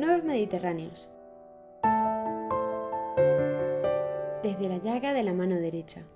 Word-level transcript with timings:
Nuevos 0.00 0.24
Mediterráneos. 0.24 1.10
Desde 4.42 4.66
la 4.66 4.78
llaga 4.78 5.12
de 5.12 5.22
la 5.22 5.34
mano 5.34 5.56
derecha. 5.56 6.06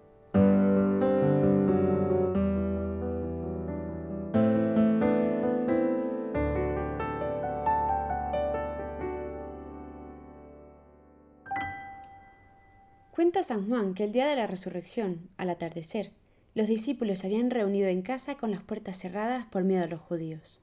Cuenta 13.11 13.43
San 13.43 13.69
Juan 13.69 13.93
que 13.93 14.05
el 14.05 14.13
día 14.13 14.27
de 14.29 14.37
la 14.37 14.47
resurrección, 14.47 15.29
al 15.37 15.51
atardecer, 15.51 16.13
los 16.55 16.69
discípulos 16.69 17.19
se 17.19 17.27
habían 17.27 17.51
reunido 17.51 17.89
en 17.89 18.01
casa 18.01 18.39
con 18.39 18.51
las 18.51 18.63
puertas 18.63 18.97
cerradas 18.97 19.45
por 19.45 19.63
miedo 19.63 19.85
a 19.85 19.89
los 19.89 20.01
judíos. 20.01 20.63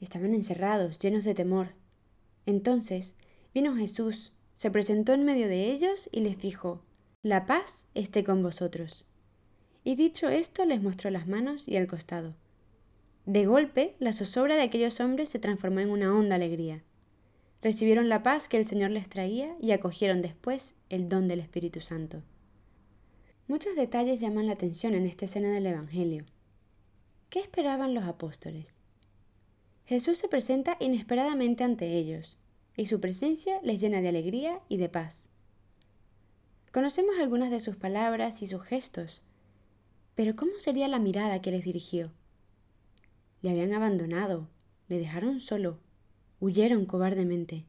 Estaban 0.00 0.34
encerrados, 0.34 0.98
llenos 0.98 1.22
de 1.22 1.34
temor. 1.34 1.85
Entonces 2.46 3.14
vino 3.52 3.76
Jesús, 3.76 4.32
se 4.54 4.70
presentó 4.70 5.12
en 5.12 5.24
medio 5.24 5.48
de 5.48 5.70
ellos 5.70 6.08
y 6.12 6.20
les 6.20 6.38
dijo, 6.38 6.80
La 7.22 7.44
paz 7.46 7.86
esté 7.94 8.24
con 8.24 8.42
vosotros. 8.42 9.04
Y 9.84 9.96
dicho 9.96 10.28
esto 10.28 10.64
les 10.64 10.82
mostró 10.82 11.10
las 11.10 11.28
manos 11.28 11.68
y 11.68 11.76
el 11.76 11.86
costado. 11.86 12.34
De 13.26 13.44
golpe, 13.44 13.96
la 13.98 14.12
zozobra 14.12 14.56
de 14.56 14.62
aquellos 14.62 15.00
hombres 15.00 15.28
se 15.28 15.38
transformó 15.38 15.80
en 15.80 15.90
una 15.90 16.14
honda 16.14 16.36
alegría 16.36 16.82
recibieron 17.66 18.08
la 18.08 18.22
paz 18.22 18.48
que 18.48 18.58
el 18.58 18.64
Señor 18.64 18.90
les 18.90 19.08
traía 19.08 19.56
y 19.60 19.72
acogieron 19.72 20.22
después 20.22 20.76
el 20.88 21.08
don 21.08 21.26
del 21.26 21.40
Espíritu 21.40 21.80
Santo. 21.80 22.22
Muchos 23.48 23.74
detalles 23.74 24.20
llaman 24.20 24.46
la 24.46 24.52
atención 24.52 24.94
en 24.94 25.04
esta 25.04 25.24
escena 25.24 25.50
del 25.50 25.66
Evangelio. 25.66 26.24
¿Qué 27.28 27.40
esperaban 27.40 27.92
los 27.92 28.04
apóstoles? 28.04 28.80
Jesús 29.86 30.18
se 30.18 30.28
presenta 30.28 30.76
inesperadamente 30.80 31.62
ante 31.62 31.96
ellos, 31.96 32.38
y 32.76 32.86
su 32.86 33.00
presencia 33.00 33.60
les 33.62 33.80
llena 33.80 34.00
de 34.00 34.08
alegría 34.08 34.60
y 34.68 34.76
de 34.76 34.88
paz. 34.88 35.30
Conocemos 36.72 37.16
algunas 37.18 37.50
de 37.50 37.60
sus 37.60 37.76
palabras 37.76 38.42
y 38.42 38.48
sus 38.48 38.62
gestos, 38.62 39.22
pero 40.16 40.34
¿cómo 40.34 40.58
sería 40.58 40.88
la 40.88 40.98
mirada 40.98 41.40
que 41.40 41.52
les 41.52 41.64
dirigió? 41.64 42.10
Le 43.42 43.50
habían 43.50 43.72
abandonado, 43.74 44.48
le 44.88 44.98
dejaron 44.98 45.40
solo, 45.40 45.78
huyeron 46.40 46.84
cobardemente. 46.84 47.64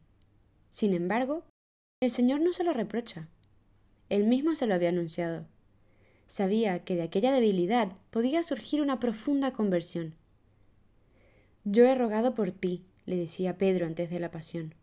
Sin 0.71 0.93
embargo, 0.93 1.43
el 1.99 2.09
Señor 2.09 2.41
no 2.41 2.51
se 2.51 2.63
lo 2.63 2.73
reprocha. 2.73 3.27
Él 4.09 4.23
mismo 4.25 4.55
se 4.55 4.65
lo 4.65 4.73
había 4.73 4.89
anunciado. 4.89 5.45
Sabía 6.25 6.83
que 6.83 6.95
de 6.95 7.03
aquella 7.03 7.31
debilidad 7.31 7.91
podía 8.09 8.43
surgir 8.43 8.81
una 8.81 8.99
profunda 8.99 9.53
conversión. 9.53 10.15
Yo 11.69 11.83
he 11.83 11.95
rogado 11.95 12.33
por 12.33 12.53
ti, 12.53 12.85
le 13.05 13.17
decía 13.17 13.57
Pedro 13.57 13.87
antes 13.87 14.09
de 14.09 14.19
la 14.19 14.31
pasión, 14.31 14.73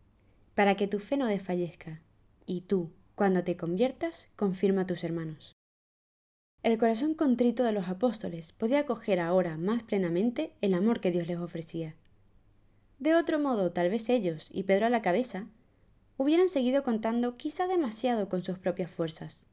para 0.54 0.74
que 0.74 0.86
tu 0.86 0.98
fe 0.98 1.16
no 1.16 1.26
desfallezca, 1.26 2.02
y 2.44 2.60
tú, 2.60 2.90
cuando 3.14 3.42
te 3.42 3.56
conviertas, 3.56 4.28
confirma 4.36 4.82
a 4.82 4.86
tus 4.86 5.02
hermanos. 5.02 5.54
El 6.62 6.76
corazón 6.76 7.14
contrito 7.14 7.64
de 7.64 7.72
los 7.72 7.88
apóstoles 7.88 8.52
podía 8.52 8.80
acoger 8.80 9.18
ahora 9.18 9.56
más 9.56 9.82
plenamente 9.82 10.52
el 10.60 10.74
amor 10.74 11.00
que 11.00 11.10
Dios 11.10 11.26
les 11.26 11.38
ofrecía. 11.38 11.94
De 12.98 13.14
otro 13.14 13.38
modo, 13.38 13.72
tal 13.72 13.88
vez 13.88 14.10
ellos, 14.10 14.50
y 14.52 14.64
Pedro 14.64 14.84
a 14.84 14.90
la 14.90 15.00
cabeza, 15.00 15.46
hubieran 16.18 16.50
seguido 16.50 16.82
contando 16.82 17.38
quizá 17.38 17.66
demasiado 17.66 18.28
con 18.28 18.44
sus 18.44 18.58
propias 18.58 18.90
fuerzas. 18.90 19.46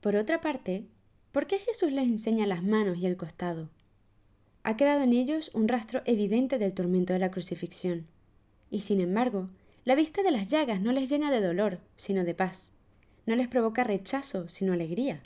Por 0.00 0.14
otra 0.14 0.40
parte, 0.40 0.86
¿por 1.32 1.48
qué 1.48 1.58
Jesús 1.58 1.90
les 1.90 2.06
enseña 2.06 2.46
las 2.46 2.62
manos 2.62 2.98
y 2.98 3.06
el 3.06 3.16
costado? 3.16 3.68
Ha 4.62 4.76
quedado 4.76 5.02
en 5.02 5.12
ellos 5.12 5.50
un 5.54 5.68
rastro 5.68 6.02
evidente 6.04 6.58
del 6.58 6.74
tormento 6.74 7.12
de 7.12 7.18
la 7.18 7.30
crucifixión, 7.30 8.06
y 8.70 8.80
sin 8.80 9.00
embargo, 9.00 9.48
la 9.84 9.94
vista 9.94 10.22
de 10.22 10.30
las 10.30 10.48
llagas 10.48 10.80
no 10.80 10.92
les 10.92 11.08
llena 11.08 11.30
de 11.30 11.40
dolor, 11.40 11.80
sino 11.96 12.24
de 12.24 12.34
paz, 12.34 12.72
no 13.26 13.36
les 13.36 13.48
provoca 13.48 13.84
rechazo, 13.84 14.48
sino 14.48 14.72
alegría. 14.72 15.22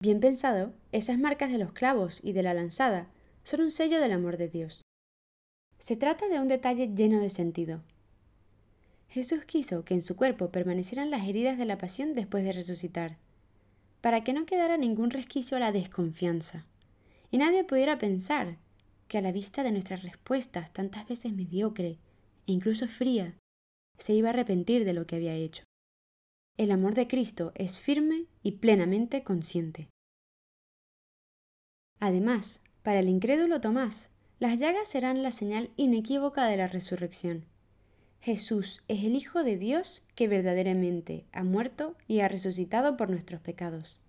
Bien 0.00 0.20
pensado, 0.20 0.72
esas 0.92 1.18
marcas 1.18 1.50
de 1.50 1.58
los 1.58 1.72
clavos 1.72 2.20
y 2.22 2.32
de 2.32 2.44
la 2.44 2.54
lanzada 2.54 3.08
son 3.42 3.62
un 3.62 3.70
sello 3.72 4.00
del 4.00 4.12
amor 4.12 4.36
de 4.36 4.48
Dios. 4.48 4.82
Se 5.78 5.96
trata 5.96 6.28
de 6.28 6.38
un 6.38 6.46
detalle 6.46 6.94
lleno 6.94 7.20
de 7.20 7.28
sentido. 7.28 7.82
Jesús 9.08 9.44
quiso 9.44 9.84
que 9.84 9.94
en 9.94 10.02
su 10.02 10.14
cuerpo 10.14 10.50
permanecieran 10.50 11.10
las 11.10 11.26
heridas 11.26 11.58
de 11.58 11.64
la 11.64 11.78
pasión 11.78 12.14
después 12.14 12.44
de 12.44 12.52
resucitar, 12.52 13.16
para 14.00 14.22
que 14.22 14.32
no 14.32 14.46
quedara 14.46 14.76
ningún 14.76 15.10
resquicio 15.10 15.56
a 15.56 15.60
la 15.60 15.72
desconfianza, 15.72 16.66
y 17.30 17.38
nadie 17.38 17.64
pudiera 17.64 17.98
pensar 17.98 18.58
que 19.08 19.18
a 19.18 19.22
la 19.22 19.32
vista 19.32 19.62
de 19.62 19.72
nuestras 19.72 20.02
respuestas 20.02 20.72
tantas 20.72 21.08
veces 21.08 21.32
mediocre 21.32 21.98
e 22.46 22.52
incluso 22.52 22.86
fría, 22.86 23.36
se 23.98 24.14
iba 24.14 24.28
a 24.28 24.32
arrepentir 24.32 24.84
de 24.84 24.92
lo 24.92 25.06
que 25.06 25.16
había 25.16 25.34
hecho. 25.34 25.64
El 26.56 26.70
amor 26.70 26.94
de 26.94 27.08
Cristo 27.08 27.52
es 27.54 27.78
firme 27.78 28.26
y 28.42 28.52
plenamente 28.52 29.22
consciente. 29.22 29.88
Además, 32.00 32.62
para 32.82 33.00
el 33.00 33.08
incrédulo 33.08 33.60
Tomás, 33.60 34.10
las 34.38 34.58
llagas 34.58 34.88
serán 34.88 35.22
la 35.22 35.32
señal 35.32 35.70
inequívoca 35.76 36.46
de 36.46 36.56
la 36.56 36.68
resurrección. 36.68 37.44
Jesús 38.20 38.82
es 38.88 39.04
el 39.04 39.14
Hijo 39.14 39.42
de 39.42 39.56
Dios 39.56 40.02
que 40.14 40.28
verdaderamente 40.28 41.26
ha 41.32 41.44
muerto 41.44 41.96
y 42.06 42.20
ha 42.20 42.28
resucitado 42.28 42.96
por 42.96 43.10
nuestros 43.10 43.40
pecados. 43.40 44.00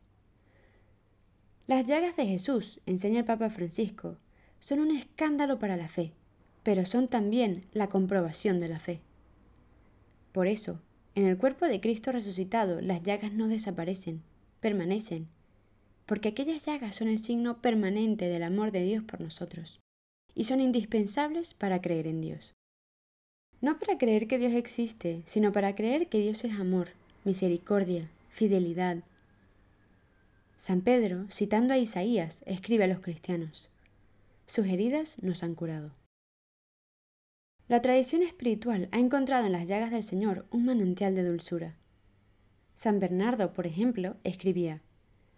Las 1.70 1.86
llagas 1.86 2.16
de 2.16 2.26
Jesús, 2.26 2.80
enseña 2.88 3.20
el 3.20 3.26
Papa 3.26 3.52
Francisco, 3.52 4.18
son 4.60 4.80
un 4.80 4.90
escándalo 4.90 5.60
para 5.60 5.78
la 5.78 5.88
fe, 5.88 6.14
pero 6.64 6.84
son 6.84 7.08
también 7.08 7.64
la 7.74 7.90
comprobación 7.90 8.58
de 8.58 8.68
la 8.68 8.80
fe. 8.80 9.02
Por 10.32 10.48
eso, 10.48 10.80
en 11.14 11.28
el 11.28 11.38
cuerpo 11.38 11.68
de 11.68 11.80
Cristo 11.80 12.12
resucitado, 12.12 12.82
las 12.82 13.04
llagas 13.04 13.34
no 13.34 13.48
desaparecen, 13.48 14.24
permanecen, 14.62 15.28
porque 16.08 16.30
aquellas 16.30 16.66
llagas 16.66 16.96
son 16.96 17.08
el 17.08 17.20
signo 17.20 17.62
permanente 17.62 18.30
del 18.30 18.42
amor 18.42 18.72
de 18.72 18.82
Dios 18.82 19.04
por 19.04 19.22
nosotros 19.22 19.80
y 20.34 20.46
son 20.46 20.62
indispensables 20.62 21.54
para 21.54 21.82
creer 21.82 22.08
en 22.08 22.20
Dios. 22.20 22.56
No 23.62 23.78
para 23.78 24.00
creer 24.00 24.26
que 24.26 24.40
Dios 24.40 24.54
existe, 24.54 25.22
sino 25.28 25.52
para 25.52 25.76
creer 25.76 26.08
que 26.08 26.18
Dios 26.18 26.44
es 26.46 26.54
amor, 26.54 26.90
misericordia, 27.26 28.10
fidelidad. 28.30 29.04
San 30.60 30.82
Pedro, 30.82 31.26
citando 31.32 31.74
a 31.74 31.78
Isaías, 31.78 32.44
escribe 32.46 32.84
a 32.84 32.88
los 32.88 33.00
cristianos, 33.00 33.70
sus 34.46 34.68
heridas 34.68 35.16
nos 35.22 35.42
han 35.42 35.56
curado. 35.56 35.96
La 37.70 37.82
tradición 37.82 38.24
espiritual 38.24 38.90
ha 38.92 39.00
encontrado 39.00 39.46
en 39.46 39.54
las 39.54 39.68
llagas 39.68 39.90
del 39.90 40.04
Señor 40.04 40.46
un 40.52 40.66
manantial 40.66 41.16
de 41.16 41.24
dulzura. 41.24 41.78
San 42.74 43.00
Bernardo, 43.00 43.54
por 43.54 43.68
ejemplo, 43.68 44.18
escribía, 44.26 44.82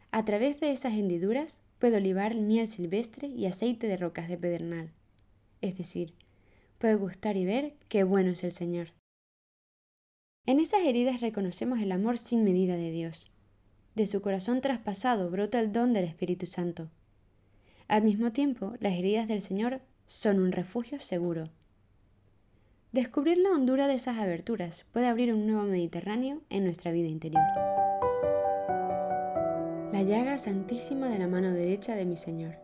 a 0.09 0.25
través 0.25 0.59
de 0.59 0.71
esas 0.71 0.93
hendiduras 0.93 1.61
puedo 1.77 1.97
olivar 1.97 2.35
miel 2.35 2.67
silvestre 2.67 3.27
y 3.27 3.45
aceite 3.45 3.85
de 3.85 3.97
rocas 3.97 4.27
de 4.27 4.39
pedernal. 4.39 4.89
Es 5.61 5.77
decir, 5.77 6.15
puedo 6.79 6.97
gustar 6.97 7.37
y 7.37 7.45
ver 7.45 7.75
qué 7.89 8.03
bueno 8.03 8.31
es 8.31 8.43
el 8.43 8.53
Señor. 8.53 8.87
En 10.47 10.59
esas 10.59 10.81
heridas 10.81 11.21
reconocemos 11.21 11.79
el 11.79 11.91
amor 11.91 12.17
sin 12.17 12.43
medida 12.43 12.75
de 12.75 12.89
Dios. 12.89 13.31
De 13.95 14.05
su 14.05 14.21
corazón 14.21 14.61
traspasado 14.61 15.29
brota 15.29 15.59
el 15.59 15.71
don 15.71 15.93
del 15.93 16.05
Espíritu 16.05 16.45
Santo. 16.45 16.89
Al 17.87 18.03
mismo 18.03 18.31
tiempo, 18.31 18.73
las 18.79 18.93
heridas 18.93 19.27
del 19.27 19.41
Señor 19.41 19.81
son 20.07 20.39
un 20.39 20.51
refugio 20.51 20.99
seguro. 20.99 21.45
Descubrir 22.91 23.37
la 23.37 23.51
hondura 23.51 23.87
de 23.87 23.95
esas 23.95 24.17
aberturas 24.17 24.85
puede 24.91 25.07
abrir 25.07 25.33
un 25.33 25.47
nuevo 25.47 25.63
Mediterráneo 25.63 26.41
en 26.49 26.65
nuestra 26.65 26.91
vida 26.91 27.07
interior 27.07 27.43
la 30.01 30.03
llaga 30.03 30.37
santísima 30.37 31.09
de 31.09 31.19
la 31.19 31.27
mano 31.27 31.51
derecha 31.51 31.95
de 31.95 32.05
mi 32.05 32.15
Señor. 32.17 32.55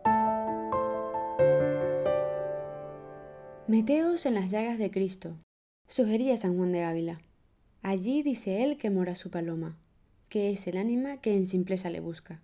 Meteos 3.68 4.24
en 4.26 4.34
las 4.34 4.50
llagas 4.50 4.78
de 4.78 4.90
Cristo, 4.90 5.36
sugería 5.86 6.36
San 6.36 6.56
Juan 6.56 6.72
de 6.72 6.82
Ávila. 6.82 7.20
Allí 7.82 8.22
dice 8.22 8.64
él 8.64 8.76
que 8.76 8.90
mora 8.90 9.14
su 9.14 9.30
paloma, 9.30 9.76
que 10.28 10.50
es 10.50 10.66
el 10.66 10.76
ánima 10.76 11.20
que 11.20 11.34
en 11.34 11.46
simpleza 11.46 11.90
le 11.90 12.00
busca. 12.00 12.42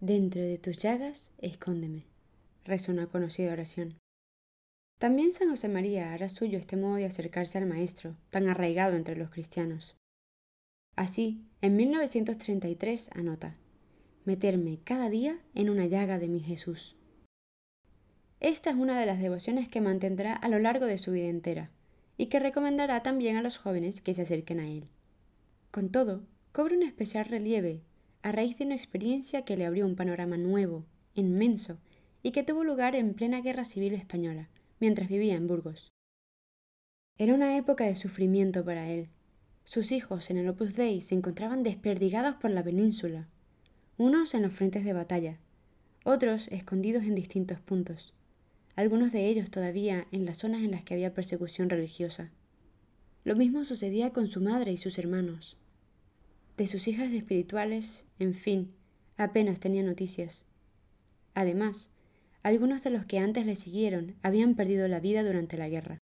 Dentro 0.00 0.40
de 0.40 0.58
tus 0.58 0.78
llagas, 0.78 1.32
escóndeme, 1.38 2.04
una 2.88 3.06
conocida 3.06 3.52
oración. 3.52 3.98
También 4.98 5.32
San 5.32 5.48
José 5.48 5.68
María 5.68 6.12
hará 6.12 6.28
suyo 6.28 6.58
este 6.58 6.76
modo 6.76 6.96
de 6.96 7.06
acercarse 7.06 7.58
al 7.58 7.66
Maestro, 7.66 8.16
tan 8.30 8.48
arraigado 8.48 8.94
entre 8.94 9.16
los 9.16 9.30
cristianos. 9.30 9.96
Así, 10.94 11.44
en 11.62 11.76
1933 11.76 13.10
anota, 13.14 13.56
meterme 14.24 14.80
cada 14.84 15.08
día 15.08 15.38
en 15.54 15.70
una 15.70 15.86
llaga 15.86 16.18
de 16.18 16.28
mi 16.28 16.40
Jesús. 16.40 16.96
Esta 18.40 18.70
es 18.70 18.76
una 18.76 19.00
de 19.00 19.06
las 19.06 19.20
devociones 19.20 19.68
que 19.68 19.80
mantendrá 19.80 20.34
a 20.34 20.48
lo 20.48 20.58
largo 20.58 20.86
de 20.86 20.98
su 20.98 21.12
vida 21.12 21.28
entera 21.28 21.70
y 22.16 22.26
que 22.26 22.40
recomendará 22.40 23.02
también 23.02 23.36
a 23.36 23.42
los 23.42 23.56
jóvenes 23.58 24.00
que 24.00 24.14
se 24.14 24.22
acerquen 24.22 24.60
a 24.60 24.68
él. 24.68 24.88
Con 25.70 25.90
todo, 25.90 26.22
cobra 26.58 26.74
un 26.74 26.82
especial 26.82 27.24
relieve 27.24 27.84
a 28.22 28.32
raíz 28.32 28.58
de 28.58 28.64
una 28.64 28.74
experiencia 28.74 29.44
que 29.44 29.56
le 29.56 29.64
abrió 29.64 29.86
un 29.86 29.94
panorama 29.94 30.36
nuevo, 30.36 30.84
inmenso, 31.14 31.78
y 32.20 32.32
que 32.32 32.42
tuvo 32.42 32.64
lugar 32.64 32.96
en 32.96 33.14
plena 33.14 33.40
Guerra 33.42 33.62
Civil 33.62 33.94
Española, 33.94 34.48
mientras 34.80 35.08
vivía 35.08 35.36
en 35.36 35.46
Burgos. 35.46 35.92
Era 37.16 37.32
una 37.32 37.56
época 37.56 37.84
de 37.84 37.94
sufrimiento 37.94 38.64
para 38.64 38.90
él. 38.90 39.06
Sus 39.62 39.92
hijos 39.92 40.30
en 40.30 40.36
el 40.36 40.48
Opus 40.48 40.74
Dei 40.74 41.00
se 41.00 41.14
encontraban 41.14 41.62
desperdigados 41.62 42.34
por 42.34 42.50
la 42.50 42.64
península, 42.64 43.28
unos 43.96 44.34
en 44.34 44.42
los 44.42 44.52
frentes 44.52 44.84
de 44.84 44.94
batalla, 44.94 45.38
otros 46.02 46.48
escondidos 46.48 47.04
en 47.04 47.14
distintos 47.14 47.60
puntos, 47.60 48.14
algunos 48.74 49.12
de 49.12 49.28
ellos 49.28 49.52
todavía 49.52 50.08
en 50.10 50.24
las 50.24 50.38
zonas 50.38 50.64
en 50.64 50.72
las 50.72 50.82
que 50.82 50.94
había 50.94 51.14
persecución 51.14 51.70
religiosa. 51.70 52.32
Lo 53.22 53.36
mismo 53.36 53.64
sucedía 53.64 54.12
con 54.12 54.26
su 54.26 54.40
madre 54.40 54.72
y 54.72 54.76
sus 54.76 54.98
hermanos. 54.98 55.56
De 56.58 56.66
sus 56.66 56.88
hijas 56.88 57.10
espirituales, 57.12 58.04
en 58.18 58.34
fin, 58.34 58.74
apenas 59.16 59.60
tenía 59.60 59.82
noticias. 59.82 60.44
Además, 61.32 61.88
algunos 62.42 62.82
de 62.82 62.90
los 62.90 63.06
que 63.06 63.18
antes 63.18 63.46
le 63.46 63.54
siguieron 63.54 64.16
habían 64.22 64.56
perdido 64.56 64.88
la 64.88 65.00
vida 65.00 65.22
durante 65.22 65.56
la 65.56 65.70
guerra. 65.70 65.98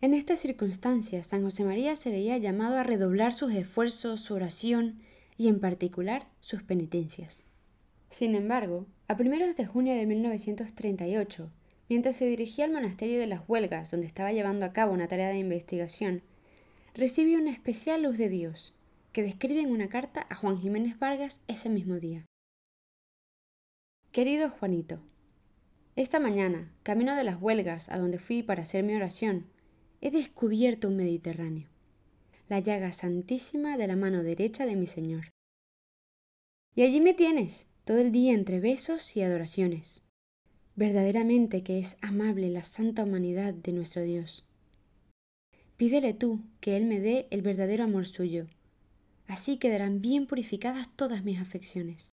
En 0.00 0.14
estas 0.14 0.40
circunstancias, 0.40 1.28
San 1.28 1.42
José 1.44 1.64
María 1.64 1.94
se 1.94 2.10
veía 2.10 2.38
llamado 2.38 2.76
a 2.76 2.82
redoblar 2.82 3.34
sus 3.34 3.54
esfuerzos, 3.54 4.22
su 4.22 4.34
oración 4.34 4.98
y, 5.36 5.46
en 5.46 5.60
particular, 5.60 6.26
sus 6.40 6.62
penitencias. 6.62 7.44
Sin 8.08 8.34
embargo, 8.34 8.86
a 9.06 9.16
primeros 9.16 9.54
de 9.56 9.66
junio 9.66 9.94
de 9.94 10.06
1938, 10.06 11.50
Mientras 11.90 12.14
se 12.14 12.26
dirigía 12.26 12.66
al 12.66 12.70
monasterio 12.70 13.18
de 13.18 13.26
las 13.26 13.42
Huelgas, 13.48 13.90
donde 13.90 14.06
estaba 14.06 14.32
llevando 14.32 14.64
a 14.64 14.72
cabo 14.72 14.92
una 14.92 15.08
tarea 15.08 15.30
de 15.30 15.38
investigación, 15.38 16.22
recibió 16.94 17.36
una 17.40 17.50
especial 17.50 18.04
luz 18.04 18.16
de 18.16 18.28
Dios, 18.28 18.74
que 19.12 19.22
describe 19.22 19.60
en 19.60 19.70
una 19.70 19.88
carta 19.88 20.26
a 20.28 20.34
Juan 20.34 20.58
Jiménez 20.58 20.98
Vargas 20.98 21.42
ese 21.48 21.68
mismo 21.68 21.96
día. 21.96 22.26
Querido 24.12 24.50
Juanito, 24.50 25.00
esta 25.96 26.18
mañana, 26.20 26.72
camino 26.82 27.14
de 27.16 27.24
las 27.24 27.40
Huelgas, 27.40 27.88
a 27.90 27.98
donde 27.98 28.18
fui 28.18 28.42
para 28.42 28.62
hacer 28.62 28.84
mi 28.84 28.94
oración, 28.94 29.46
he 30.00 30.10
descubierto 30.10 30.88
un 30.88 30.96
Mediterráneo, 30.96 31.68
la 32.48 32.60
llaga 32.60 32.92
santísima 32.92 33.76
de 33.76 33.86
la 33.86 33.96
mano 33.96 34.22
derecha 34.22 34.66
de 34.66 34.76
mi 34.76 34.86
Señor. 34.86 35.30
Y 36.74 36.82
allí 36.82 37.00
me 37.00 37.14
tienes, 37.14 37.66
todo 37.84 37.98
el 37.98 38.12
día 38.12 38.32
entre 38.32 38.60
besos 38.60 39.16
y 39.16 39.22
adoraciones 39.22 40.02
verdaderamente 40.80 41.62
que 41.62 41.78
es 41.78 41.98
amable 42.00 42.48
la 42.48 42.64
santa 42.64 43.04
humanidad 43.04 43.52
de 43.52 43.72
nuestro 43.72 44.00
Dios. 44.02 44.46
Pídele 45.76 46.14
tú 46.14 46.40
que 46.60 46.78
Él 46.78 46.86
me 46.86 47.00
dé 47.00 47.26
el 47.30 47.42
verdadero 47.42 47.84
amor 47.84 48.06
suyo, 48.06 48.46
así 49.30 49.58
quedarán 49.58 50.00
bien 50.00 50.26
purificadas 50.26 50.88
todas 50.96 51.24
mis 51.24 51.38
afecciones. 51.38 52.10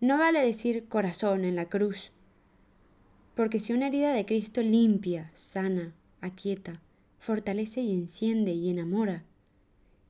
No 0.00 0.18
vale 0.18 0.40
decir 0.40 0.88
corazón 0.88 1.44
en 1.44 1.54
la 1.54 1.66
cruz, 1.68 2.12
porque 3.34 3.60
si 3.60 3.74
una 3.74 3.88
herida 3.88 4.12
de 4.12 4.24
Cristo 4.24 4.62
limpia, 4.62 5.30
sana, 5.34 5.94
aquieta, 6.22 6.80
fortalece 7.18 7.82
y 7.82 7.92
enciende 7.92 8.52
y 8.52 8.70
enamora, 8.70 9.24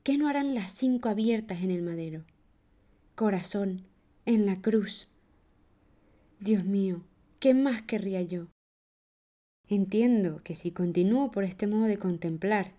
¿qué 0.04 0.16
no 0.16 0.28
harán 0.28 0.54
las 0.54 0.70
cinco 0.72 1.08
abiertas 1.08 1.62
en 1.62 1.72
el 1.72 1.82
madero? 1.82 2.24
Corazón, 3.16 3.82
en 4.26 4.46
la 4.46 4.62
cruz. 4.62 5.08
Dios 6.38 6.64
mío, 6.64 7.02
¿qué 7.40 7.54
más 7.54 7.82
querría 7.82 8.22
yo? 8.22 8.46
Entiendo 9.68 10.42
que 10.44 10.54
si 10.54 10.70
continúo 10.70 11.32
por 11.32 11.42
este 11.42 11.66
modo 11.66 11.86
de 11.86 11.98
contemplar, 11.98 12.72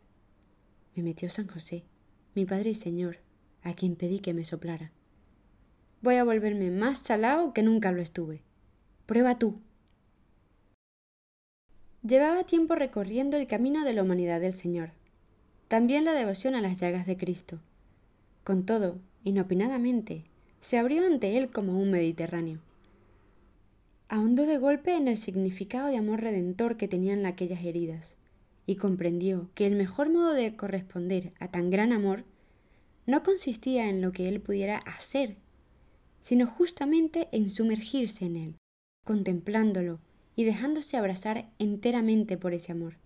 me 0.96 1.04
metió 1.04 1.30
San 1.30 1.48
José, 1.48 1.84
mi 2.36 2.46
Padre 2.46 2.72
y 2.72 2.76
Señor, 2.76 3.18
a 3.64 3.74
quien 3.74 3.96
pedí 3.96 4.20
que 4.20 4.34
me 4.34 4.46
soplara. 4.46 4.92
Voy 6.02 6.16
a 6.16 6.24
volverme 6.24 6.72
más 6.72 7.04
chalao 7.04 7.54
que 7.54 7.64
nunca 7.64 7.92
lo 7.92 8.02
estuve. 8.02 8.42
Prueba 9.06 9.38
tú. 9.38 9.60
Llevaba 12.04 12.44
tiempo 12.44 12.76
recorriendo 12.76 13.38
el 13.38 13.48
camino 13.48 13.86
de 13.86 13.94
la 13.94 14.04
humanidad 14.04 14.42
del 14.42 14.54
Señor, 14.54 14.92
también 15.68 16.06
la 16.06 16.14
devoción 16.14 16.56
a 16.56 16.62
las 16.62 16.80
llagas 16.80 17.06
de 17.06 17.18
Cristo. 17.18 17.60
Con 18.44 18.66
todo, 18.66 18.98
inopinadamente, 19.24 20.24
se 20.60 20.78
abrió 20.78 21.06
ante 21.06 21.38
él 21.38 21.52
como 21.52 21.80
un 21.80 21.92
Mediterráneo 21.92 22.60
ahondó 24.12 24.46
de 24.46 24.58
golpe 24.58 24.94
en 24.98 25.08
el 25.08 25.16
significado 25.16 25.88
de 25.88 25.96
amor 25.96 26.20
redentor 26.20 26.76
que 26.76 26.90
tenían 26.90 27.26
aquellas 27.26 27.64
heridas, 27.64 28.18
y 28.66 28.76
comprendió 28.76 29.50
que 29.54 29.66
el 29.66 29.76
mejor 29.76 30.10
modo 30.10 30.34
de 30.34 30.56
corresponder 30.56 31.34
a 31.40 31.50
tan 31.50 31.70
gran 31.70 31.92
amor 31.92 32.24
no 33.06 33.24
consistía 33.24 33.90
en 33.90 34.02
lo 34.02 34.12
que 34.12 34.28
él 34.28 34.40
pudiera 34.42 34.78
hacer, 34.78 35.38
sino 36.20 36.48
justamente 36.48 37.28
en 37.32 37.50
sumergirse 37.50 38.26
en 38.26 38.36
él, 38.38 38.56
contemplándolo 39.06 40.00
y 40.36 40.44
dejándose 40.44 40.98
abrazar 40.98 41.52
enteramente 41.60 42.38
por 42.38 42.54
ese 42.54 42.72
amor. 42.72 42.98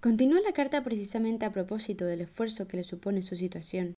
Continuó 0.00 0.40
la 0.40 0.52
carta 0.52 0.82
precisamente 0.82 1.44
a 1.44 1.52
propósito 1.52 2.06
del 2.06 2.22
esfuerzo 2.22 2.66
que 2.66 2.78
le 2.78 2.84
supone 2.84 3.20
su 3.22 3.36
situación. 3.36 3.94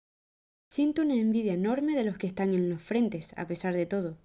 Siento 0.69 1.03
una 1.03 1.15
envidia 1.15 1.53
enorme 1.53 1.95
de 1.95 2.03
los 2.03 2.17
que 2.17 2.27
están 2.27 2.53
en 2.53 2.69
los 2.69 2.81
frentes, 2.81 3.33
a 3.37 3.47
pesar 3.47 3.75
de 3.75 3.85
todo, 3.85 4.17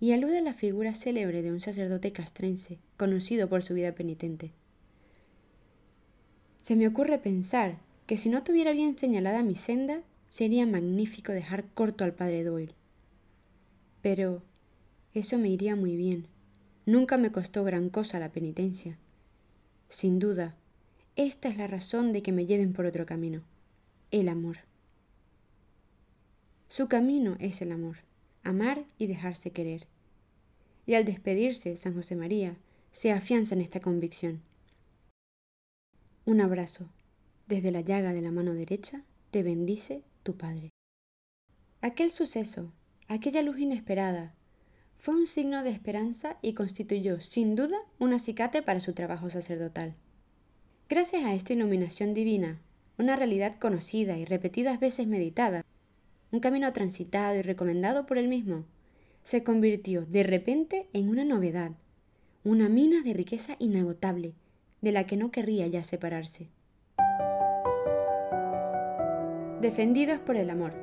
y 0.00 0.12
alude 0.12 0.38
a 0.38 0.42
la 0.42 0.54
figura 0.54 0.94
célebre 0.94 1.42
de 1.42 1.52
un 1.52 1.60
sacerdote 1.60 2.12
castrense, 2.12 2.78
conocido 2.96 3.48
por 3.48 3.62
su 3.62 3.74
vida 3.74 3.94
penitente. 3.94 4.52
Se 6.64 6.76
me 6.76 6.88
ocurre 6.88 7.18
pensar 7.18 7.76
que 8.06 8.16
si 8.16 8.30
no 8.30 8.42
tuviera 8.42 8.72
bien 8.72 8.96
señalada 8.96 9.42
mi 9.42 9.54
senda, 9.54 10.00
sería 10.28 10.66
magnífico 10.66 11.32
dejar 11.32 11.66
corto 11.74 12.04
al 12.04 12.14
padre 12.14 12.42
Doyle. 12.42 12.72
Pero 14.00 14.40
eso 15.12 15.36
me 15.36 15.50
iría 15.50 15.76
muy 15.76 15.94
bien. 15.94 16.26
Nunca 16.86 17.18
me 17.18 17.30
costó 17.30 17.64
gran 17.64 17.90
cosa 17.90 18.18
la 18.18 18.32
penitencia. 18.32 18.96
Sin 19.90 20.18
duda, 20.18 20.54
esta 21.16 21.50
es 21.50 21.58
la 21.58 21.66
razón 21.66 22.14
de 22.14 22.22
que 22.22 22.32
me 22.32 22.46
lleven 22.46 22.72
por 22.72 22.86
otro 22.86 23.04
camino, 23.04 23.42
el 24.10 24.30
amor. 24.30 24.60
Su 26.68 26.88
camino 26.88 27.36
es 27.40 27.60
el 27.60 27.72
amor, 27.72 27.98
amar 28.42 28.86
y 28.96 29.06
dejarse 29.06 29.50
querer 29.50 29.86
y 30.86 30.94
al 30.94 31.04
despedirse 31.04 31.76
San 31.76 31.94
José 31.94 32.16
María 32.16 32.56
se 32.90 33.12
afianza 33.12 33.54
en 33.54 33.60
esta 33.60 33.80
convicción. 33.80 34.40
Un 36.26 36.40
abrazo. 36.40 36.88
Desde 37.48 37.70
la 37.70 37.82
llaga 37.82 38.14
de 38.14 38.22
la 38.22 38.30
mano 38.30 38.54
derecha 38.54 39.02
te 39.30 39.42
bendice 39.42 40.02
tu 40.22 40.38
Padre. 40.38 40.70
Aquel 41.82 42.10
suceso, 42.10 42.72
aquella 43.08 43.42
luz 43.42 43.58
inesperada, 43.58 44.32
fue 44.96 45.14
un 45.14 45.26
signo 45.26 45.62
de 45.62 45.68
esperanza 45.68 46.38
y 46.40 46.54
constituyó, 46.54 47.20
sin 47.20 47.56
duda, 47.56 47.76
un 47.98 48.14
acicate 48.14 48.62
para 48.62 48.80
su 48.80 48.94
trabajo 48.94 49.28
sacerdotal. 49.28 49.96
Gracias 50.88 51.24
a 51.24 51.34
esta 51.34 51.52
iluminación 51.52 52.14
divina, 52.14 52.58
una 52.96 53.16
realidad 53.16 53.58
conocida 53.58 54.16
y 54.16 54.24
repetidas 54.24 54.80
veces 54.80 55.06
meditada, 55.06 55.62
un 56.32 56.40
camino 56.40 56.72
transitado 56.72 57.36
y 57.36 57.42
recomendado 57.42 58.06
por 58.06 58.16
él 58.16 58.28
mismo, 58.28 58.64
se 59.24 59.44
convirtió 59.44 60.06
de 60.06 60.22
repente 60.22 60.88
en 60.94 61.10
una 61.10 61.24
novedad, 61.24 61.72
una 62.44 62.70
mina 62.70 63.02
de 63.02 63.12
riqueza 63.12 63.56
inagotable, 63.58 64.32
de 64.84 64.92
la 64.92 65.06
que 65.06 65.16
no 65.16 65.30
querría 65.30 65.66
ya 65.66 65.82
separarse. 65.82 66.50
Defendidos 69.60 70.20
por 70.20 70.36
el 70.36 70.50
amor. 70.50 70.74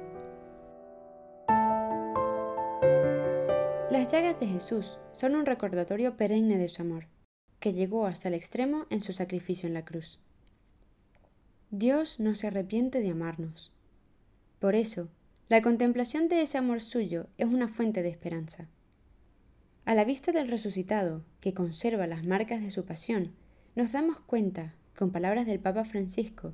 Las 3.92 4.12
llagas 4.12 4.40
de 4.40 4.48
Jesús 4.48 4.98
son 5.14 5.36
un 5.36 5.46
recordatorio 5.46 6.18
perenne 6.18 6.58
de 6.58 6.68
su 6.68 6.82
amor, 6.82 7.06
que 7.60 7.74
llegó 7.74 8.08
hasta 8.08 8.28
el 8.28 8.34
extremo 8.34 8.88
en 8.90 9.02
su 9.02 9.14
sacrificio 9.14 9.68
en 9.68 9.76
la 9.76 9.86
cruz. 9.86 10.20
Dios 11.70 12.20
no 12.20 12.34
se 12.34 12.48
arrepiente 12.48 13.02
de 13.02 13.12
amarnos. 13.12 13.72
Por 14.60 14.74
eso, 14.74 15.10
la 15.48 15.62
contemplación 15.62 16.28
de 16.28 16.42
ese 16.42 16.58
amor 16.58 16.82
suyo 16.82 17.28
es 17.38 17.46
una 17.46 17.68
fuente 17.68 18.02
de 18.02 18.10
esperanza. 18.10 18.68
A 19.86 19.94
la 19.94 20.06
vista 20.06 20.32
del 20.32 20.48
resucitado, 20.48 21.24
que 21.40 21.54
conserva 21.54 22.08
las 22.08 22.26
marcas 22.26 22.62
de 22.62 22.72
su 22.72 22.86
pasión, 22.86 23.34
nos 23.76 23.92
damos 23.92 24.20
cuenta, 24.20 24.76
con 24.96 25.12
palabras 25.12 25.46
del 25.46 25.60
Papa 25.60 25.86
Francisco, 25.86 26.54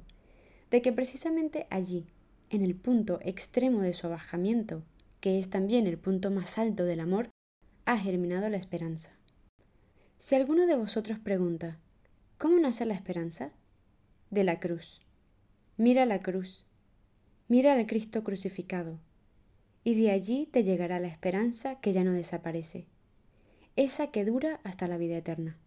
de 0.71 0.81
que 0.81 0.91
precisamente 0.91 1.67
allí, 1.69 2.05
en 2.49 2.61
el 2.61 2.75
punto 2.75 3.19
extremo 3.23 3.81
de 3.81 3.93
su 3.93 4.07
abajamiento, 4.07 4.83
que 5.19 5.39
es 5.39 5.49
también 5.49 5.87
el 5.87 5.97
punto 5.97 6.31
más 6.31 6.57
alto 6.57 6.83
del 6.85 6.99
amor, 6.99 7.29
ha 7.85 7.97
germinado 7.97 8.49
la 8.49 8.57
esperanza. 8.57 9.11
Si 10.17 10.35
alguno 10.35 10.65
de 10.67 10.75
vosotros 10.75 11.19
pregunta, 11.19 11.79
¿cómo 12.37 12.59
nace 12.59 12.85
la 12.85 12.93
esperanza? 12.93 13.51
De 14.29 14.43
la 14.43 14.59
cruz. 14.59 15.01
Mira 15.77 16.05
la 16.05 16.21
cruz, 16.21 16.67
Mira 17.49 17.71
al 17.71 17.87
Cristo 17.87 18.25
crucificado, 18.25 18.99
y 19.85 19.95
de 19.95 20.11
allí 20.11 20.49
te 20.51 20.65
llegará 20.65 20.99
la 20.99 21.07
esperanza 21.07 21.79
que 21.79 21.93
ya 21.93 22.03
no 22.03 22.11
desaparece, 22.11 22.87
esa 23.77 24.11
que 24.11 24.25
dura 24.25 24.59
hasta 24.65 24.85
la 24.87 24.97
vida 24.97 25.15
eterna. 25.15 25.57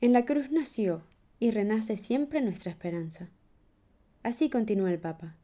En 0.00 0.12
la 0.12 0.24
cruz 0.24 0.50
nació 0.50 1.02
y 1.38 1.50
renace 1.50 1.96
siempre 1.96 2.40
nuestra 2.40 2.70
esperanza. 2.70 3.28
Así 4.22 4.50
continúa 4.50 4.90
el 4.90 4.98
Papa. 4.98 5.36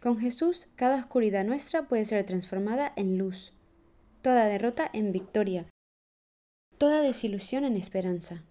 Con 0.00 0.18
Jesús 0.18 0.68
cada 0.76 0.98
oscuridad 0.98 1.44
nuestra 1.44 1.88
puede 1.88 2.04
ser 2.04 2.24
transformada 2.26 2.92
en 2.96 3.16
luz, 3.16 3.52
toda 4.22 4.46
derrota 4.46 4.90
en 4.92 5.12
victoria, 5.12 5.66
toda 6.78 7.00
desilusión 7.00 7.64
en 7.64 7.76
esperanza, 7.76 8.42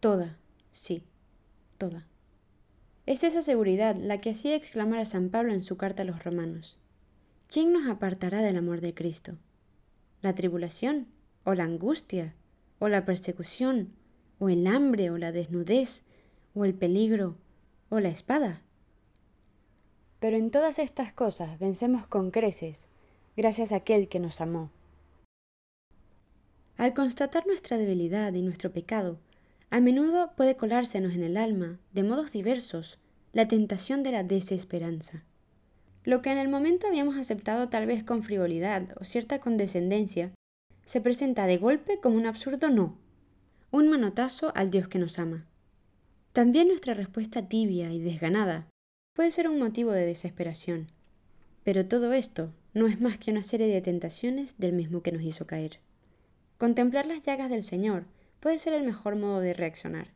toda, 0.00 0.38
Sí, 0.72 1.04
toda. 1.76 2.06
Es 3.04 3.24
esa 3.24 3.42
seguridad 3.42 3.94
la 3.94 4.20
que 4.20 4.30
hacía 4.30 4.56
exclamar 4.56 5.00
a 5.00 5.04
San 5.04 5.28
Pablo 5.28 5.52
en 5.52 5.62
su 5.62 5.76
carta 5.76 6.02
a 6.02 6.06
los 6.06 6.24
romanos. 6.24 6.78
¿Quién 7.46 7.72
nos 7.72 7.86
apartará 7.86 8.40
del 8.40 8.56
amor 8.56 8.80
de 8.80 8.94
Cristo? 8.94 9.36
¿La 10.22 10.34
tribulación? 10.34 11.08
¿O 11.44 11.54
la 11.54 11.64
angustia? 11.64 12.34
¿O 12.78 12.88
la 12.88 13.04
persecución? 13.04 13.92
¿O 14.38 14.48
el 14.48 14.66
hambre? 14.66 15.10
¿O 15.10 15.18
la 15.18 15.32
desnudez? 15.32 16.02
¿O 16.54 16.64
el 16.64 16.74
peligro? 16.74 17.36
¿O 17.90 18.00
la 18.00 18.08
espada? 18.08 18.62
Pero 20.18 20.36
en 20.36 20.50
todas 20.50 20.78
estas 20.78 21.12
cosas 21.12 21.58
vencemos 21.58 22.06
con 22.06 22.30
creces, 22.30 22.86
gracias 23.36 23.72
a 23.72 23.76
aquel 23.76 24.08
que 24.08 24.20
nos 24.20 24.40
amó. 24.40 24.70
Al 26.76 26.94
constatar 26.94 27.46
nuestra 27.46 27.76
debilidad 27.76 28.32
y 28.32 28.42
nuestro 28.42 28.72
pecado, 28.72 29.18
a 29.70 29.80
menudo 29.80 30.32
puede 30.36 30.56
colársenos 30.56 31.14
en 31.14 31.22
el 31.22 31.36
alma, 31.36 31.78
de 31.92 32.02
modos 32.02 32.32
diversos, 32.32 32.98
la 33.32 33.48
tentación 33.48 34.02
de 34.02 34.12
la 34.12 34.22
desesperanza. 34.22 35.24
Lo 36.04 36.22
que 36.22 36.30
en 36.30 36.38
el 36.38 36.48
momento 36.48 36.86
habíamos 36.86 37.16
aceptado 37.16 37.68
tal 37.68 37.86
vez 37.86 38.04
con 38.04 38.22
frivolidad 38.22 38.94
o 39.00 39.04
cierta 39.04 39.40
condescendencia, 39.40 40.32
se 40.84 41.00
presenta 41.00 41.46
de 41.46 41.58
golpe 41.58 42.00
como 42.00 42.16
un 42.16 42.26
absurdo 42.26 42.70
no, 42.70 42.98
un 43.72 43.88
manotazo 43.88 44.52
al 44.54 44.70
Dios 44.70 44.86
que 44.86 44.98
nos 44.98 45.18
ama. 45.18 45.46
También 46.34 46.68
nuestra 46.68 46.92
respuesta 46.92 47.48
tibia 47.48 47.90
y 47.90 48.00
desganada 48.00 48.66
puede 49.14 49.30
ser 49.30 49.48
un 49.48 49.58
motivo 49.58 49.92
de 49.92 50.04
desesperación. 50.04 50.92
Pero 51.64 51.86
todo 51.86 52.12
esto 52.12 52.52
no 52.74 52.86
es 52.86 53.00
más 53.00 53.16
que 53.16 53.30
una 53.30 53.42
serie 53.42 53.68
de 53.68 53.80
tentaciones 53.80 54.58
del 54.58 54.74
mismo 54.74 55.02
que 55.02 55.10
nos 55.10 55.22
hizo 55.22 55.46
caer. 55.46 55.78
Contemplar 56.58 57.06
las 57.06 57.22
llagas 57.22 57.48
del 57.48 57.62
Señor 57.62 58.04
puede 58.40 58.58
ser 58.58 58.74
el 58.74 58.84
mejor 58.84 59.16
modo 59.16 59.40
de 59.40 59.54
reaccionar. 59.54 60.08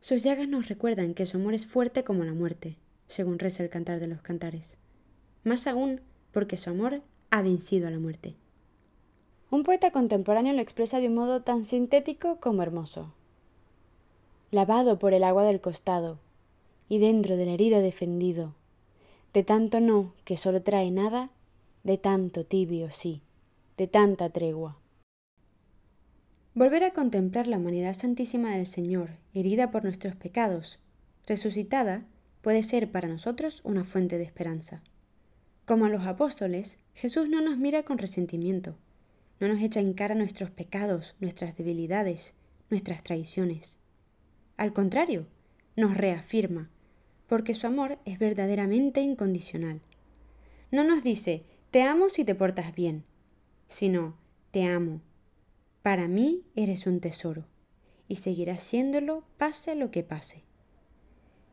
Sus 0.00 0.22
llagas 0.22 0.46
nos 0.46 0.68
recuerdan 0.68 1.14
que 1.14 1.26
su 1.26 1.38
amor 1.38 1.54
es 1.54 1.66
fuerte 1.66 2.04
como 2.04 2.24
la 2.24 2.32
muerte, 2.32 2.76
según 3.08 3.40
reza 3.40 3.64
el 3.64 3.70
cantar 3.70 3.98
de 3.98 4.06
los 4.06 4.22
cantares. 4.22 4.76
Más 5.42 5.66
aún 5.66 6.00
porque 6.30 6.56
su 6.56 6.70
amor 6.70 7.02
ha 7.30 7.42
vencido 7.42 7.88
a 7.88 7.90
la 7.90 7.98
muerte. 7.98 8.36
Un 9.54 9.62
poeta 9.62 9.92
contemporáneo 9.92 10.52
lo 10.52 10.60
expresa 10.60 10.98
de 10.98 11.06
un 11.06 11.14
modo 11.14 11.42
tan 11.42 11.62
sintético 11.62 12.40
como 12.40 12.64
hermoso. 12.64 13.14
Lavado 14.50 14.98
por 14.98 15.14
el 15.14 15.22
agua 15.22 15.44
del 15.44 15.60
costado, 15.60 16.18
y 16.88 16.98
dentro 16.98 17.36
de 17.36 17.46
la 17.46 17.52
herida 17.52 17.78
defendido, 17.78 18.56
de 19.32 19.44
tanto 19.44 19.78
no 19.78 20.12
que 20.24 20.36
solo 20.36 20.62
trae 20.62 20.90
nada, 20.90 21.30
de 21.84 21.98
tanto 21.98 22.44
tibio 22.44 22.90
sí, 22.90 23.20
de 23.76 23.86
tanta 23.86 24.28
tregua. 24.28 24.76
Volver 26.54 26.82
a 26.82 26.92
contemplar 26.92 27.46
la 27.46 27.58
humanidad 27.58 27.94
santísima 27.94 28.56
del 28.56 28.66
Señor, 28.66 29.10
herida 29.34 29.70
por 29.70 29.84
nuestros 29.84 30.16
pecados, 30.16 30.80
resucitada, 31.28 32.02
puede 32.42 32.64
ser 32.64 32.90
para 32.90 33.06
nosotros 33.06 33.60
una 33.62 33.84
fuente 33.84 34.18
de 34.18 34.24
esperanza. 34.24 34.82
Como 35.64 35.84
a 35.84 35.90
los 35.90 36.08
apóstoles, 36.08 36.80
Jesús 36.92 37.28
no 37.28 37.40
nos 37.40 37.56
mira 37.56 37.84
con 37.84 37.98
resentimiento, 37.98 38.74
no 39.40 39.48
nos 39.48 39.60
echa 39.60 39.80
en 39.80 39.94
cara 39.94 40.14
nuestros 40.14 40.50
pecados, 40.50 41.16
nuestras 41.20 41.56
debilidades, 41.56 42.34
nuestras 42.70 43.02
traiciones. 43.02 43.78
Al 44.56 44.72
contrario, 44.72 45.26
nos 45.76 45.96
reafirma, 45.96 46.70
porque 47.26 47.54
su 47.54 47.66
amor 47.66 47.98
es 48.04 48.18
verdaderamente 48.18 49.00
incondicional. 49.00 49.80
No 50.70 50.84
nos 50.84 51.02
dice, 51.02 51.44
te 51.70 51.82
amo 51.82 52.08
si 52.08 52.24
te 52.24 52.34
portas 52.34 52.74
bien, 52.74 53.04
sino, 53.68 54.16
te 54.50 54.64
amo. 54.64 55.00
Para 55.82 56.08
mí 56.08 56.42
eres 56.54 56.86
un 56.86 57.00
tesoro, 57.00 57.46
y 58.08 58.16
seguirás 58.16 58.62
siéndolo 58.62 59.24
pase 59.38 59.74
lo 59.74 59.90
que 59.90 60.02
pase. 60.02 60.44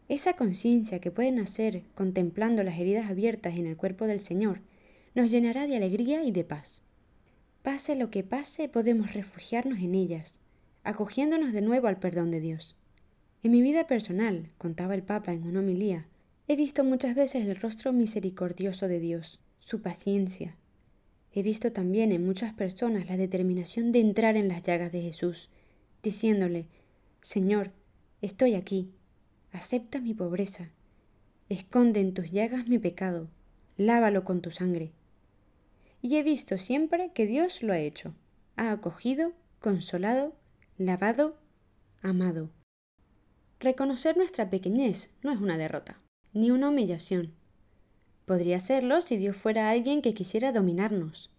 Esa 0.07 0.33
conciencia 0.33 0.99
que 0.99 1.09
puede 1.09 1.31
nacer 1.31 1.83
contemplando 1.95 2.63
las 2.63 2.77
heridas 2.77 3.09
abiertas 3.09 3.55
en 3.55 3.65
el 3.65 3.77
cuerpo 3.77 4.07
del 4.07 4.19
Señor 4.19 4.59
nos 5.15 5.31
llenará 5.31 5.67
de 5.67 5.77
alegría 5.77 6.23
y 6.23 6.31
de 6.31 6.43
paz. 6.43 6.83
Pase 7.61 7.95
lo 7.95 8.09
que 8.09 8.23
pase, 8.23 8.69
podemos 8.69 9.13
refugiarnos 9.13 9.79
en 9.79 9.93
ellas, 9.93 10.39
acogiéndonos 10.83 11.53
de 11.53 11.61
nuevo 11.61 11.87
al 11.87 11.99
perdón 11.99 12.31
de 12.31 12.39
Dios. 12.39 12.75
En 13.43 13.51
mi 13.51 13.61
vida 13.61 13.85
personal, 13.85 14.49
contaba 14.57 14.95
el 14.95 15.03
Papa 15.03 15.31
en 15.31 15.45
una 15.45 15.59
homilía, 15.59 16.07
he 16.47 16.55
visto 16.55 16.83
muchas 16.83 17.13
veces 17.13 17.47
el 17.47 17.55
rostro 17.55 17.93
misericordioso 17.93 18.87
de 18.87 18.99
Dios, 18.99 19.39
su 19.59 19.81
paciencia. 19.81 20.55
He 21.33 21.43
visto 21.43 21.71
también 21.71 22.11
en 22.11 22.25
muchas 22.25 22.51
personas 22.53 23.07
la 23.07 23.15
determinación 23.15 23.91
de 23.91 23.99
entrar 23.99 24.37
en 24.37 24.47
las 24.47 24.63
llagas 24.63 24.91
de 24.91 25.01
Jesús, 25.01 25.49
diciéndole, 26.01 26.65
Señor, 27.21 27.71
estoy 28.21 28.55
aquí, 28.55 28.89
acepta 29.51 30.01
mi 30.01 30.15
pobreza, 30.15 30.71
esconde 31.47 31.99
en 31.99 32.13
tus 32.15 32.31
llagas 32.31 32.67
mi 32.67 32.79
pecado, 32.79 33.27
lávalo 33.77 34.23
con 34.23 34.41
tu 34.41 34.49
sangre. 34.49 34.93
Y 36.01 36.17
he 36.17 36.23
visto 36.23 36.57
siempre 36.57 37.11
que 37.13 37.27
Dios 37.27 37.61
lo 37.61 37.73
ha 37.73 37.79
hecho, 37.79 38.13
ha 38.55 38.71
acogido, 38.71 39.33
consolado, 39.59 40.33
lavado, 40.77 41.37
amado. 42.01 42.49
Reconocer 43.59 44.17
nuestra 44.17 44.49
pequeñez 44.49 45.11
no 45.21 45.31
es 45.31 45.39
una 45.39 45.57
derrota, 45.57 45.99
ni 46.33 46.49
una 46.49 46.69
humillación. 46.69 47.33
Podría 48.25 48.59
serlo 48.59 49.01
si 49.01 49.17
Dios 49.17 49.37
fuera 49.37 49.69
alguien 49.69 50.01
que 50.01 50.15
quisiera 50.15 50.51
dominarnos, 50.51 51.29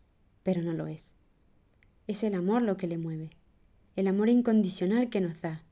pero 0.45 0.63
no 0.63 0.73
lo 0.73 0.87
es. 0.87 1.15
Es 2.07 2.23
el 2.23 2.35
amor 2.35 2.63
lo 2.63 2.77
que 2.77 2.87
le 2.87 2.99
mueve, 2.99 3.31
el 3.97 4.07
amor 4.07 4.29
incondicional 4.29 5.09
que 5.09 5.21
nos 5.21 5.41
da 5.41 5.65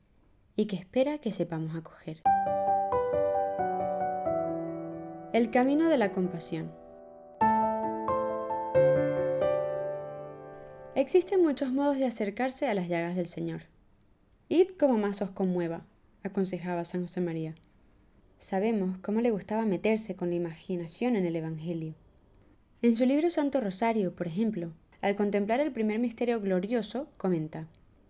y 0.57 0.65
que 0.65 0.75
espera 0.75 1.19
que 1.19 1.31
sepamos 1.31 1.75
acoger. 1.75 2.21
El 5.31 5.49
camino 5.49 5.87
de 5.87 5.97
la 5.97 6.11
compasión. 6.11 6.80
Existen 11.01 11.41
muchos 11.41 11.71
modos 11.71 11.97
de 11.97 12.05
acercarse 12.05 12.67
a 12.67 12.75
las 12.75 12.87
llagas 12.87 13.15
del 13.15 13.25
Señor. 13.25 13.61
Id 14.49 14.67
como 14.79 14.99
más 14.99 15.19
os 15.23 15.31
conmueva, 15.31 15.83
aconsejaba 16.21 16.85
San 16.85 17.01
José 17.01 17.21
María. 17.21 17.55
Sabemos 18.37 18.99
cómo 18.99 19.19
le 19.19 19.31
gustaba 19.31 19.65
meterse 19.65 20.15
con 20.15 20.29
la 20.29 20.35
imaginación 20.35 21.15
en 21.15 21.25
el 21.25 21.35
Evangelio. 21.35 21.95
En 22.83 22.95
su 22.95 23.07
libro 23.07 23.31
Santo 23.31 23.61
Rosario, 23.61 24.13
por 24.13 24.27
ejemplo, 24.27 24.73
al 25.01 25.15
contemplar 25.15 25.59
el 25.59 25.71
primer 25.71 25.97
misterio 25.97 26.39
glorioso, 26.39 27.07
comenta, 27.17 27.67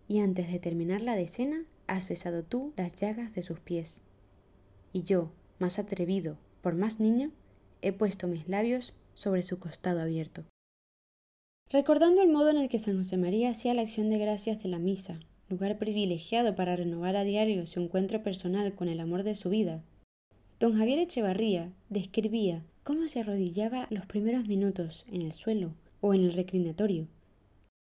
y 0.10 0.19
antes 0.19 0.51
de 0.51 0.60
terminar 0.60 1.01
la 1.01 1.15
decena, 1.15 1.63
has 1.88 2.10
besado 2.10 2.43
tú 2.43 2.74
las 2.75 2.98
llagas 2.98 3.33
de 3.33 3.41
sus 3.41 3.62
pies. 3.62 4.01
Y 4.91 5.03
yo, 5.03 5.31
más 5.60 5.79
atrevido, 5.79 6.36
por 6.62 6.75
más 6.75 7.00
niño, 7.00 7.31
he 7.81 7.93
puesto 7.93 8.27
mis 8.27 8.50
labios 8.50 8.93
sobre 9.13 9.43
su 9.43 9.60
costado 9.60 10.01
abierto. 10.01 10.43
Recordando 11.71 12.21
el 12.21 12.27
modo 12.27 12.49
en 12.49 12.57
el 12.57 12.67
que 12.67 12.79
San 12.79 12.97
José 12.97 13.15
María 13.15 13.51
hacía 13.51 13.73
la 13.73 13.83
acción 13.83 14.09
de 14.09 14.17
gracias 14.17 14.61
de 14.61 14.67
la 14.67 14.77
misa, 14.77 15.21
lugar 15.47 15.77
privilegiado 15.77 16.53
para 16.53 16.75
renovar 16.75 17.15
a 17.15 17.23
diario 17.23 17.65
su 17.65 17.79
encuentro 17.79 18.21
personal 18.23 18.75
con 18.75 18.89
el 18.89 18.99
amor 18.99 19.23
de 19.23 19.35
su 19.35 19.49
vida, 19.49 19.81
don 20.59 20.75
Javier 20.75 20.99
Echevarría 20.99 21.71
describía 21.87 22.65
cómo 22.83 23.07
se 23.07 23.21
arrodillaba 23.21 23.87
los 23.89 24.05
primeros 24.05 24.49
minutos 24.49 25.05
en 25.09 25.21
el 25.21 25.31
suelo 25.31 25.73
o 26.01 26.13
en 26.13 26.25
el 26.25 26.33
reclinatorio, 26.33 27.07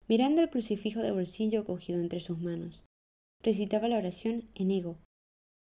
mirando 0.07 0.41
el 0.41 0.51
crucifijo 0.51 1.01
de 1.01 1.11
bolsillo 1.11 1.65
cogido 1.65 2.01
entre 2.01 2.21
sus 2.21 2.39
manos. 2.39 2.85
Recitaba 3.43 3.89
la 3.89 3.99
oración 3.99 4.45
en 4.55 4.71
ego, 4.71 4.99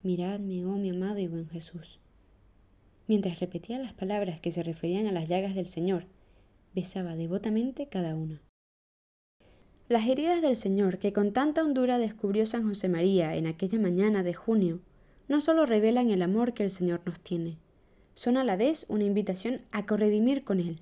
Miradme, 0.04 0.66
oh 0.66 0.76
mi 0.76 0.90
amado 0.90 1.20
y 1.20 1.28
buen 1.28 1.48
Jesús. 1.48 2.00
Mientras 3.08 3.40
repetía 3.40 3.80
las 3.80 3.94
palabras 3.94 4.42
que 4.42 4.52
se 4.52 4.64
referían 4.64 5.08
a 5.08 5.14
las 5.14 5.30
llagas 5.30 5.56
del 5.56 5.66
Señor, 5.66 6.08
besaba 6.78 7.16
devotamente 7.16 7.88
cada 7.88 8.14
una. 8.14 8.40
Las 9.90 10.08
heridas 10.08 10.44
del 10.44 10.56
Señor 10.56 11.00
que 11.00 11.12
con 11.12 11.34
tanta 11.34 11.64
hondura 11.64 11.98
descubrió 11.98 12.46
San 12.46 12.68
José 12.68 12.88
María 12.88 13.36
en 13.36 13.48
aquella 13.48 13.80
mañana 13.80 14.22
de 14.22 14.36
junio 14.36 14.80
no 15.28 15.42
solo 15.42 15.66
revelan 15.66 16.12
el 16.12 16.22
amor 16.22 16.54
que 16.54 16.62
el 16.62 16.70
Señor 16.70 17.02
nos 17.04 17.20
tiene, 17.20 17.58
son 18.14 18.38
a 18.38 18.44
la 18.44 18.58
vez 18.58 18.86
una 18.90 19.06
invitación 19.06 19.62
a 19.72 19.88
corredimir 19.88 20.44
con 20.44 20.60
Él, 20.60 20.82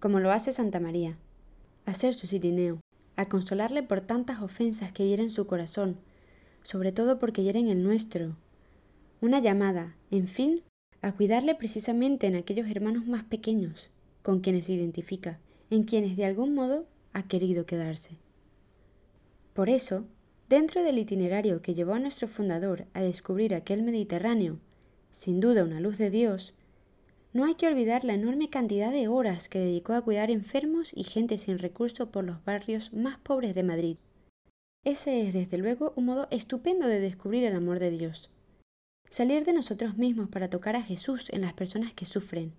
como 0.00 0.18
lo 0.18 0.32
hace 0.32 0.54
Santa 0.54 0.80
María, 0.80 1.18
a 1.84 1.92
ser 1.92 2.14
su 2.14 2.26
sirineo, 2.26 2.80
a 3.14 3.26
consolarle 3.26 3.82
por 3.82 4.00
tantas 4.00 4.40
ofensas 4.40 4.92
que 4.92 5.06
hieren 5.06 5.28
su 5.28 5.46
corazón, 5.46 5.98
sobre 6.62 6.90
todo 6.90 7.18
porque 7.18 7.42
hieren 7.42 7.68
el 7.68 7.82
nuestro. 7.82 8.34
Una 9.20 9.40
llamada, 9.40 9.94
en 10.10 10.26
fin, 10.26 10.62
a 11.02 11.12
cuidarle 11.12 11.54
precisamente 11.54 12.28
en 12.28 12.34
aquellos 12.34 12.70
hermanos 12.70 13.06
más 13.06 13.24
pequeños, 13.24 13.90
con 14.24 14.40
quienes 14.40 14.64
se 14.64 14.72
identifica, 14.72 15.38
en 15.68 15.84
quienes 15.84 16.16
de 16.16 16.24
algún 16.24 16.54
modo 16.54 16.86
ha 17.12 17.28
querido 17.28 17.66
quedarse. 17.66 18.16
Por 19.52 19.68
eso, 19.68 20.06
dentro 20.48 20.82
del 20.82 20.98
itinerario 20.98 21.60
que 21.60 21.74
llevó 21.74 21.92
a 21.92 21.98
nuestro 21.98 22.26
fundador 22.26 22.86
a 22.94 23.02
descubrir 23.02 23.54
aquel 23.54 23.82
Mediterráneo, 23.82 24.58
sin 25.10 25.40
duda 25.40 25.62
una 25.62 25.78
luz 25.78 25.98
de 25.98 26.08
Dios, 26.08 26.54
no 27.34 27.44
hay 27.44 27.54
que 27.56 27.66
olvidar 27.66 28.04
la 28.04 28.14
enorme 28.14 28.48
cantidad 28.48 28.90
de 28.90 29.08
horas 29.08 29.50
que 29.50 29.58
dedicó 29.58 29.92
a 29.92 30.00
cuidar 30.00 30.30
enfermos 30.30 30.90
y 30.94 31.04
gente 31.04 31.36
sin 31.36 31.58
recurso 31.58 32.10
por 32.10 32.24
los 32.24 32.42
barrios 32.46 32.94
más 32.94 33.18
pobres 33.18 33.54
de 33.54 33.62
Madrid. 33.62 33.98
Ese 34.84 35.26
es 35.26 35.34
desde 35.34 35.58
luego 35.58 35.92
un 35.96 36.06
modo 36.06 36.28
estupendo 36.30 36.86
de 36.86 37.00
descubrir 37.00 37.44
el 37.44 37.56
amor 37.56 37.78
de 37.78 37.90
Dios. 37.90 38.30
Salir 39.10 39.44
de 39.44 39.52
nosotros 39.52 39.98
mismos 39.98 40.30
para 40.30 40.48
tocar 40.48 40.76
a 40.76 40.82
Jesús 40.82 41.28
en 41.30 41.42
las 41.42 41.52
personas 41.52 41.92
que 41.92 42.06
sufren. 42.06 42.54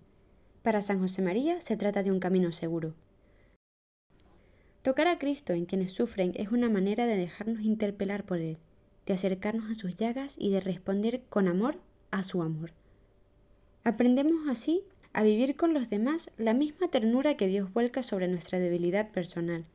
Para 0.66 0.82
San 0.82 0.98
José 0.98 1.22
María 1.22 1.60
se 1.60 1.76
trata 1.76 2.02
de 2.02 2.10
un 2.10 2.18
camino 2.18 2.50
seguro. 2.50 2.92
Tocar 4.82 5.06
a 5.06 5.16
Cristo 5.16 5.52
en 5.52 5.64
quienes 5.64 5.92
sufren 5.92 6.32
es 6.34 6.50
una 6.50 6.68
manera 6.68 7.06
de 7.06 7.16
dejarnos 7.16 7.60
interpelar 7.60 8.24
por 8.24 8.38
Él, 8.38 8.58
de 9.06 9.12
acercarnos 9.12 9.70
a 9.70 9.76
sus 9.76 9.96
llagas 9.96 10.34
y 10.36 10.50
de 10.50 10.58
responder 10.58 11.22
con 11.28 11.46
amor 11.46 11.78
a 12.10 12.24
su 12.24 12.42
amor. 12.42 12.72
Aprendemos 13.84 14.48
así 14.48 14.82
a 15.12 15.22
vivir 15.22 15.54
con 15.54 15.72
los 15.72 15.88
demás 15.88 16.32
la 16.36 16.52
misma 16.52 16.88
ternura 16.88 17.36
que 17.36 17.46
Dios 17.46 17.72
vuelca 17.72 18.02
sobre 18.02 18.26
nuestra 18.26 18.58
debilidad 18.58 19.12
personal. 19.12 19.66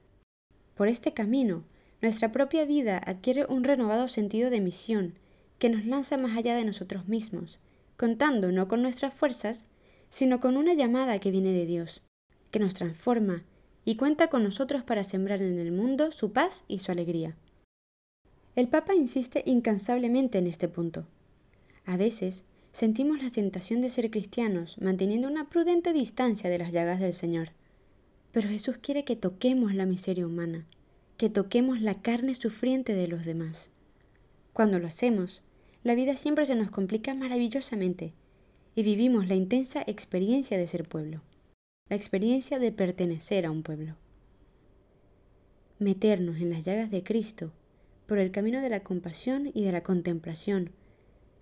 Por 0.76 0.90
este 0.90 1.14
camino, 1.14 1.64
nuestra 2.02 2.34
propia 2.34 2.66
vida 2.66 2.98
adquiere 2.98 3.46
un 3.46 3.64
renovado 3.64 4.10
sentido 4.10 4.50
de 4.50 4.60
misión 4.60 5.14
que 5.58 5.70
nos 5.70 5.86
lanza 5.86 6.18
más 6.18 6.36
allá 6.36 6.54
de 6.54 6.66
nosotros 6.66 7.08
mismos, 7.08 7.60
contando 7.96 8.52
no 8.52 8.68
con 8.68 8.82
nuestras 8.82 9.14
fuerzas, 9.14 9.68
sino 10.12 10.40
con 10.42 10.58
una 10.58 10.76
llamada 10.76 11.18
que 11.20 11.32
viene 11.32 11.54
de 11.54 11.66
Dios, 11.66 12.04
que 12.52 12.60
nos 12.60 12.76
transforma 12.76 13.44
y 13.86 13.96
cuenta 13.96 14.28
con 14.28 14.44
nosotros 14.44 14.84
para 14.84 15.04
sembrar 15.04 15.42
en 15.42 15.58
el 15.58 15.72
mundo 15.72 16.12
su 16.12 16.32
paz 16.32 16.66
y 16.68 16.80
su 16.80 16.92
alegría. 16.92 17.36
El 18.56 18.68
Papa 18.68 18.94
insiste 18.94 19.42
incansablemente 19.46 20.38
en 20.38 20.46
este 20.46 20.68
punto. 20.68 21.08
A 21.86 21.96
veces 21.96 22.44
sentimos 22.74 23.24
la 23.24 23.30
tentación 23.32 23.82
de 23.82 23.90
ser 23.90 24.12
cristianos 24.12 24.78
manteniendo 24.80 25.30
una 25.30 25.50
prudente 25.50 25.94
distancia 25.94 26.50
de 26.50 26.60
las 26.60 26.74
llagas 26.74 27.00
del 27.00 27.14
Señor. 27.14 27.50
Pero 28.34 28.50
Jesús 28.50 28.78
quiere 28.78 29.06
que 29.06 29.16
toquemos 29.16 29.74
la 29.74 29.86
miseria 29.86 30.28
humana, 30.28 30.66
que 31.18 31.30
toquemos 31.30 31.82
la 31.82 31.96
carne 31.96 32.36
sufriente 32.36 32.94
de 32.94 33.08
los 33.08 33.26
demás. 33.26 33.70
Cuando 34.52 34.78
lo 34.78 34.88
hacemos, 34.88 35.42
la 35.84 35.96
vida 35.96 36.16
siempre 36.16 36.46
se 36.46 36.56
nos 36.56 36.70
complica 36.70 37.14
maravillosamente 37.14 38.14
y 38.76 38.84
vivimos 38.84 39.28
la 39.28 39.36
intensa 39.36 39.84
experiencia 39.86 40.58
de 40.58 40.68
ser 40.68 40.88
pueblo 40.88 41.22
la 41.92 41.98
experiencia 41.98 42.58
de 42.58 42.72
pertenecer 42.72 43.46
a 43.46 43.52
un 43.52 43.64
pueblo. 43.64 43.98
Meternos 45.78 46.38
en 46.38 46.50
las 46.50 46.64
llagas 46.64 46.90
de 46.90 47.04
Cristo 47.04 47.52
por 48.08 48.18
el 48.18 48.32
camino 48.32 48.62
de 48.62 48.70
la 48.70 48.80
compasión 48.80 49.52
y 49.54 49.66
de 49.66 49.74
la 49.74 49.84
contemplación 49.84 50.70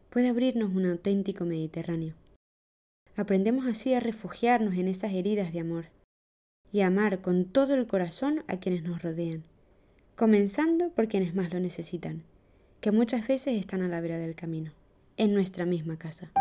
puede 0.10 0.28
abrirnos 0.28 0.74
un 0.74 0.88
auténtico 0.88 1.46
Mediterráneo. 1.46 2.16
Aprendemos 3.16 3.68
así 3.68 3.94
a 3.94 4.00
refugiarnos 4.00 4.74
en 4.74 4.88
esas 4.88 5.14
heridas 5.14 5.54
de 5.54 5.60
amor 5.60 5.86
y 6.72 6.82
a 6.82 6.88
amar 6.88 7.22
con 7.22 7.46
todo 7.46 7.76
el 7.76 7.86
corazón 7.86 8.44
a 8.48 8.58
quienes 8.58 8.82
nos 8.82 9.04
rodean, 9.04 9.44
comenzando 10.16 10.90
por 10.90 11.08
quienes 11.08 11.36
más 11.36 11.54
lo 11.54 11.60
necesitan, 11.60 12.24
que 12.82 12.90
muchas 12.90 13.28
veces 13.28 13.60
están 13.60 13.84
a 13.84 13.88
la 13.88 14.02
vera 14.02 14.18
del 14.18 14.34
camino, 14.34 14.72
en 15.16 15.36
nuestra 15.36 15.68
misma 15.68 16.00
casa. 16.00 16.32